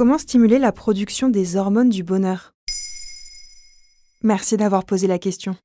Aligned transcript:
Comment 0.00 0.16
stimuler 0.16 0.58
la 0.58 0.72
production 0.72 1.28
des 1.28 1.56
hormones 1.56 1.90
du 1.90 2.02
bonheur? 2.02 2.54
Merci 4.22 4.56
d'avoir 4.56 4.86
posé 4.86 5.06
la 5.06 5.18
question. 5.18 5.56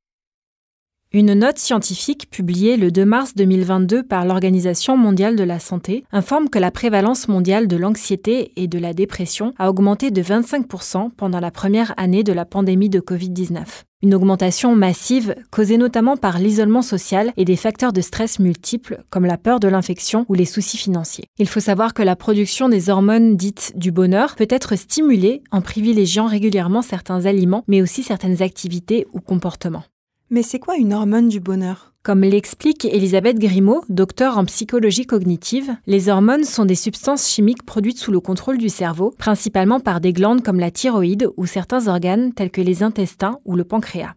Une 1.13 1.35
note 1.35 1.57
scientifique 1.57 2.29
publiée 2.29 2.75
le 2.75 2.91
2 2.91 3.05
mars 3.05 3.35
2022 3.35 4.03
par 4.03 4.25
l'Organisation 4.25 4.97
mondiale 4.97 5.37
de 5.37 5.45
la 5.45 5.59
santé 5.59 6.03
informe 6.11 6.49
que 6.49 6.59
la 6.59 6.69
prévalence 6.69 7.29
mondiale 7.29 7.69
de 7.69 7.77
l'anxiété 7.77 8.51
et 8.57 8.67
de 8.67 8.77
la 8.77 8.93
dépression 8.93 9.53
a 9.57 9.69
augmenté 9.69 10.11
de 10.11 10.21
25% 10.21 11.11
pendant 11.11 11.39
la 11.39 11.51
première 11.51 11.93
année 11.95 12.25
de 12.25 12.33
la 12.33 12.43
pandémie 12.43 12.89
de 12.89 12.99
Covid-19. 12.99 13.63
Une 14.05 14.13
augmentation 14.13 14.75
massive 14.75 15.33
causée 15.49 15.79
notamment 15.79 16.15
par 16.15 16.37
l'isolement 16.37 16.83
social 16.83 17.33
et 17.37 17.43
des 17.43 17.55
facteurs 17.55 17.91
de 17.91 18.01
stress 18.01 18.37
multiples 18.37 19.03
comme 19.09 19.25
la 19.25 19.39
peur 19.39 19.59
de 19.59 19.67
l'infection 19.67 20.27
ou 20.29 20.35
les 20.35 20.45
soucis 20.45 20.77
financiers. 20.77 21.25
Il 21.39 21.49
faut 21.49 21.59
savoir 21.59 21.95
que 21.95 22.03
la 22.03 22.15
production 22.15 22.69
des 22.69 22.91
hormones 22.91 23.35
dites 23.35 23.73
du 23.75 23.91
bonheur 23.91 24.35
peut 24.35 24.45
être 24.47 24.75
stimulée 24.75 25.41
en 25.49 25.61
privilégiant 25.61 26.27
régulièrement 26.27 26.83
certains 26.83 27.25
aliments 27.25 27.63
mais 27.67 27.81
aussi 27.81 28.03
certaines 28.03 28.43
activités 28.43 29.07
ou 29.11 29.21
comportements. 29.21 29.85
Mais 30.35 30.43
c'est 30.43 30.59
quoi 30.59 30.75
une 30.75 30.93
hormone 30.93 31.29
du 31.29 31.39
bonheur? 31.39 31.93
Comme 32.03 32.19
l'explique 32.19 32.83
Elisabeth 32.83 33.39
Grimaud, 33.39 33.85
docteur 33.87 34.37
en 34.37 34.43
psychologie 34.43 35.05
cognitive, 35.05 35.77
les 35.87 36.09
hormones 36.09 36.43
sont 36.43 36.65
des 36.65 36.75
substances 36.75 37.29
chimiques 37.29 37.65
produites 37.65 37.99
sous 37.99 38.11
le 38.11 38.19
contrôle 38.19 38.57
du 38.57 38.67
cerveau, 38.67 39.13
principalement 39.17 39.79
par 39.79 40.01
des 40.01 40.11
glandes 40.11 40.43
comme 40.43 40.59
la 40.59 40.71
thyroïde 40.71 41.29
ou 41.37 41.45
certains 41.45 41.87
organes 41.87 42.33
tels 42.33 42.51
que 42.51 42.59
les 42.59 42.83
intestins 42.83 43.39
ou 43.45 43.55
le 43.55 43.63
pancréas. 43.63 44.15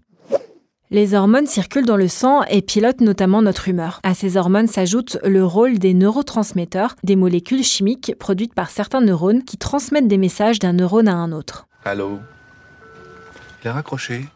Les 0.90 1.14
hormones 1.14 1.46
circulent 1.46 1.86
dans 1.86 1.96
le 1.96 2.08
sang 2.08 2.42
et 2.50 2.62
pilotent 2.62 3.00
notamment 3.00 3.40
notre 3.40 3.68
humeur. 3.68 4.00
À 4.02 4.14
ces 4.14 4.36
hormones 4.36 4.66
s'ajoute 4.66 5.18
le 5.22 5.44
rôle 5.44 5.78
des 5.78 5.94
neurotransmetteurs, 5.94 6.96
des 7.04 7.14
molécules 7.14 7.62
chimiques 7.62 8.16
produites 8.18 8.54
par 8.54 8.70
certains 8.70 9.02
neurones 9.02 9.44
qui 9.44 9.56
transmettent 9.56 10.08
des 10.08 10.18
messages 10.18 10.58
d'un 10.58 10.72
neurone 10.72 11.06
à 11.06 11.14
un 11.14 11.30
autre. 11.30 11.68
Allô? 11.84 12.18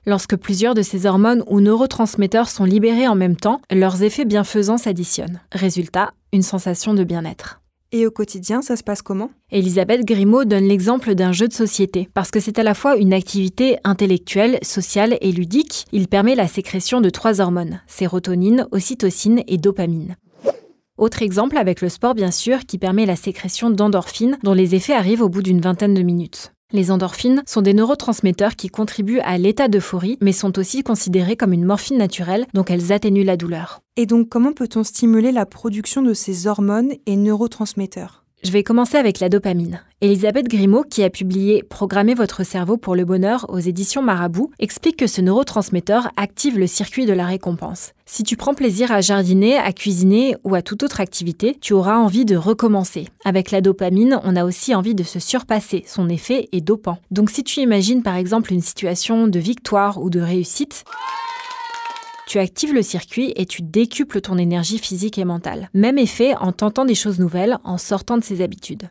Lorsque 0.07 0.37
plusieurs 0.37 0.75
de 0.75 0.83
ces 0.83 1.07
hormones 1.07 1.45
ou 1.47 1.61
neurotransmetteurs 1.61 2.49
sont 2.49 2.65
libérés 2.65 3.09
en 3.09 3.15
même 3.15 3.37
temps, 3.37 3.61
leurs 3.71 4.03
effets 4.03 4.25
bienfaisants 4.25 4.79
s'additionnent. 4.79 5.41
Résultat, 5.53 6.13
une 6.33 6.43
sensation 6.43 6.95
de 6.95 7.05
bien-être. 7.05 7.61
Et 7.95 8.07
au 8.07 8.11
quotidien, 8.11 8.63
ça 8.63 8.77
se 8.77 8.83
passe 8.83 9.03
comment? 9.03 9.31
Elisabeth 9.51 10.07
Grimaud 10.07 10.47
donne 10.47 10.65
l'exemple 10.65 11.15
d'un 11.15 11.33
jeu 11.33 11.47
de 11.47 11.53
société, 11.53 12.09
parce 12.15 12.31
que 12.31 12.41
c'est 12.41 12.59
à 12.59 12.63
la 12.63 12.73
fois 12.73 12.97
une 12.97 13.13
activité 13.13 13.77
intellectuelle, 13.85 14.59
sociale 14.63 15.19
et 15.21 15.31
ludique. 15.31 15.85
Il 15.93 16.09
permet 16.09 16.35
la 16.35 16.49
sécrétion 16.49 17.03
de 17.03 17.11
trois 17.11 17.43
hormones, 17.43 17.83
sérotonine, 17.87 18.67
ocytocine 18.73 19.43
et 19.47 19.59
dopamine. 19.59 20.17
Autre 20.97 21.21
exemple 21.21 21.59
avec 21.59 21.83
le 21.83 21.91
sport 21.91 22.15
bien 22.15 22.31
sûr, 22.31 22.61
qui 22.65 22.79
permet 22.79 23.05
la 23.05 23.17
sécrétion 23.17 23.69
d'endorphines 23.69 24.39
dont 24.43 24.55
les 24.55 24.75
effets 24.75 24.95
arrivent 24.95 25.23
au 25.23 25.29
bout 25.29 25.43
d'une 25.43 25.61
vingtaine 25.61 25.95
de 25.95 26.03
minutes. 26.03 26.53
Les 26.75 26.91
endorphines 26.91 27.43
sont 27.47 27.61
des 27.61 27.75
neurotransmetteurs 27.75 28.57
qui 28.57 28.69
contribuent 28.69 29.21
à 29.21 29.37
l'état 29.37 29.69
d'euphorie, 29.69 30.17
mais 30.23 30.33
sont 30.33 30.59
aussi 30.59 30.83
considérés 30.83 31.37
comme 31.37 31.53
une 31.53 31.67
morphine 31.67 31.99
naturelle, 31.99 32.47
donc 32.55 32.71
elles 32.71 32.93
atténuent 32.93 33.27
la 33.27 33.37
douleur. 33.37 33.81
Et 33.97 34.07
donc 34.07 34.31
comment 34.31 34.55
peut-on 34.55 34.83
stimuler 34.83 35.33
la 35.33 35.45
production 35.45 36.01
de 36.01 36.15
ces 36.15 36.47
hormones 36.47 36.93
et 37.05 37.17
neurotransmetteurs? 37.17 38.22
Je 38.43 38.51
vais 38.51 38.63
commencer 38.63 38.97
avec 38.97 39.21
la 39.21 39.29
dopamine. 39.29 39.81
Elisabeth 40.01 40.49
Grimaud, 40.49 40.83
qui 40.83 41.05
a 41.05 41.11
publié 41.11 41.63
Programmer 41.63 42.15
votre 42.15 42.45
cerveau 42.45 42.77
pour 42.77 42.97
le 42.97 43.05
bonheur 43.05 43.47
aux 43.49 43.59
éditions 43.59 44.03
Marabout, 44.03 44.51
explique 44.59 44.97
que 44.97 45.07
ce 45.07 45.21
neurotransmetteur 45.21 46.11
active 46.17 46.59
le 46.59 46.67
circuit 46.67 47.07
de 47.07 47.13
la 47.13 47.25
récompense. 47.25 47.93
Si 48.05 48.25
tu 48.25 48.37
prends 48.37 48.55
plaisir 48.55 48.91
à 48.91 49.01
jardiner, 49.01 49.57
à 49.57 49.73
cuisiner 49.73 50.37
ou 50.43 50.57
à 50.57 50.63
toute 50.63 50.83
autre 50.83 51.01
activité, 51.01 51.57
tu 51.61 51.73
auras 51.73 51.97
envie 51.97 52.25
de 52.25 52.37
recommencer. 52.37 53.07
Avec 53.25 53.53
la 53.53 53.61
dopamine, 53.61 54.19
on 54.25 54.35
a 54.35 54.45
aussi 54.45 54.75
envie 54.75 54.97
de 54.97 55.05
se 55.05 55.21
surpasser. 55.21 55.85
Son 55.87 56.09
effet 56.09 56.49
est 56.51 56.61
dopant. 56.61 56.99
Donc 57.13 57.31
si 57.31 57.45
tu 57.45 57.61
imagines 57.61 58.03
par 58.03 58.17
exemple 58.17 58.53
une 58.53 58.61
situation 58.61 59.29
de 59.29 59.39
victoire 59.39 60.03
ou 60.03 60.11
de 60.11 60.21
réussite, 60.21 60.85
tu 62.27 62.39
actives 62.39 62.75
le 62.75 62.83
circuit 62.83 63.33
et 63.37 63.47
tu 63.47 63.63
décuples 63.63 64.21
ton 64.21 64.39
énergie 64.39 64.79
physique 64.79 65.19
et 65.19 65.25
mentale. 65.25 65.69
Même 65.75 65.99
effet 65.99 66.35
en 66.37 66.53
tentant 66.53 66.85
des 66.85 66.95
choses 66.95 67.19
nouvelles, 67.19 67.59
en 67.65 67.79
sortant 67.79 68.17
de 68.17 68.25
ses 68.25 68.43
habitudes. 68.43 68.91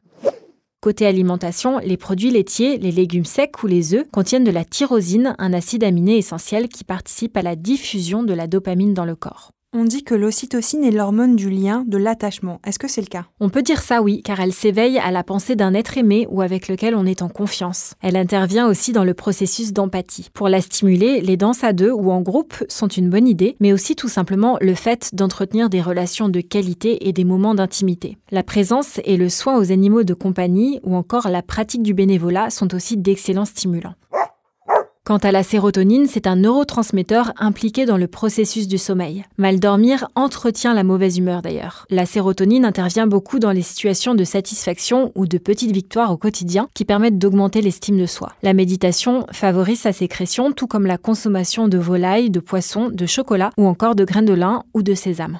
Côté 0.81 1.05
alimentation, 1.05 1.77
les 1.77 1.97
produits 1.97 2.31
laitiers, 2.31 2.79
les 2.79 2.91
légumes 2.91 3.25
secs 3.25 3.61
ou 3.61 3.67
les 3.67 3.93
œufs 3.93 4.05
contiennent 4.11 4.43
de 4.43 4.51
la 4.51 4.65
tyrosine, 4.65 5.35
un 5.37 5.53
acide 5.53 5.83
aminé 5.83 6.17
essentiel 6.17 6.69
qui 6.69 6.83
participe 6.83 7.37
à 7.37 7.43
la 7.43 7.55
diffusion 7.55 8.23
de 8.23 8.33
la 8.33 8.47
dopamine 8.47 8.95
dans 8.95 9.05
le 9.05 9.15
corps. 9.15 9.51
On 9.73 9.85
dit 9.85 10.03
que 10.03 10.15
l'ocytocine 10.15 10.83
est 10.83 10.91
l'hormone 10.91 11.37
du 11.37 11.49
lien, 11.49 11.85
de 11.87 11.97
l'attachement. 11.97 12.59
Est-ce 12.67 12.77
que 12.77 12.89
c'est 12.89 12.99
le 12.99 13.07
cas? 13.07 13.27
On 13.39 13.47
peut 13.47 13.61
dire 13.61 13.81
ça 13.81 14.01
oui, 14.01 14.21
car 14.21 14.41
elle 14.41 14.51
s'éveille 14.51 14.99
à 14.99 15.11
la 15.11 15.23
pensée 15.23 15.55
d'un 15.55 15.73
être 15.73 15.97
aimé 15.97 16.27
ou 16.29 16.41
avec 16.41 16.67
lequel 16.67 16.93
on 16.93 17.05
est 17.05 17.21
en 17.21 17.29
confiance. 17.29 17.93
Elle 18.01 18.17
intervient 18.17 18.67
aussi 18.67 18.91
dans 18.91 19.05
le 19.05 19.13
processus 19.13 19.71
d'empathie. 19.71 20.27
Pour 20.33 20.49
la 20.49 20.59
stimuler, 20.59 21.21
les 21.21 21.37
danses 21.37 21.63
à 21.63 21.71
deux 21.71 21.89
ou 21.89 22.11
en 22.11 22.19
groupe 22.19 22.53
sont 22.67 22.89
une 22.89 23.09
bonne 23.09 23.29
idée, 23.29 23.55
mais 23.61 23.71
aussi 23.71 23.95
tout 23.95 24.09
simplement 24.09 24.57
le 24.59 24.73
fait 24.75 25.11
d'entretenir 25.13 25.69
des 25.69 25.81
relations 25.81 26.27
de 26.27 26.41
qualité 26.41 27.07
et 27.07 27.13
des 27.13 27.23
moments 27.23 27.55
d'intimité. 27.55 28.17
La 28.29 28.43
présence 28.43 28.99
et 29.05 29.15
le 29.15 29.29
soin 29.29 29.57
aux 29.57 29.71
animaux 29.71 30.03
de 30.03 30.13
compagnie 30.13 30.81
ou 30.83 30.97
encore 30.97 31.29
la 31.29 31.43
pratique 31.43 31.81
du 31.81 31.93
bénévolat 31.93 32.49
sont 32.49 32.75
aussi 32.75 32.97
d'excellents 32.97 33.45
stimulants. 33.45 33.95
Quant 35.03 35.17
à 35.17 35.31
la 35.31 35.41
sérotonine, 35.41 36.05
c'est 36.05 36.27
un 36.27 36.35
neurotransmetteur 36.35 37.33
impliqué 37.37 37.87
dans 37.87 37.97
le 37.97 38.05
processus 38.05 38.67
du 38.67 38.77
sommeil. 38.77 39.25
Mal 39.39 39.59
dormir 39.59 40.07
entretient 40.13 40.75
la 40.75 40.83
mauvaise 40.83 41.17
humeur 41.17 41.41
d'ailleurs. 41.41 41.87
La 41.89 42.05
sérotonine 42.05 42.65
intervient 42.65 43.07
beaucoup 43.07 43.39
dans 43.39 43.51
les 43.51 43.63
situations 43.63 44.13
de 44.13 44.23
satisfaction 44.23 45.11
ou 45.15 45.25
de 45.25 45.39
petites 45.39 45.71
victoires 45.71 46.11
au 46.11 46.17
quotidien 46.17 46.69
qui 46.75 46.85
permettent 46.85 47.17
d'augmenter 47.17 47.63
l'estime 47.63 47.97
de 47.97 48.05
soi. 48.05 48.33
La 48.43 48.53
méditation 48.53 49.25
favorise 49.31 49.79
sa 49.79 49.91
sécrétion 49.91 50.51
tout 50.51 50.67
comme 50.67 50.85
la 50.85 50.99
consommation 50.99 51.67
de 51.67 51.79
volailles, 51.79 52.29
de 52.29 52.39
poissons, 52.39 52.89
de 52.89 53.05
chocolat 53.07 53.49
ou 53.57 53.65
encore 53.65 53.95
de 53.95 54.05
graines 54.05 54.25
de 54.25 54.33
lin 54.33 54.63
ou 54.75 54.83
de 54.83 54.93
sésame. 54.93 55.39